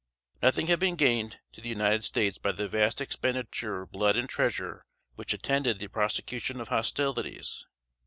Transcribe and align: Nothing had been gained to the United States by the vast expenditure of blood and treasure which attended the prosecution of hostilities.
Nothing 0.41 0.65
had 0.65 0.79
been 0.79 0.95
gained 0.95 1.39
to 1.51 1.61
the 1.61 1.69
United 1.69 2.03
States 2.03 2.39
by 2.39 2.53
the 2.53 2.67
vast 2.67 3.01
expenditure 3.01 3.83
of 3.83 3.91
blood 3.91 4.15
and 4.15 4.27
treasure 4.27 4.83
which 5.13 5.31
attended 5.31 5.77
the 5.77 5.89
prosecution 5.89 6.59
of 6.59 6.69
hostilities. 6.69 7.67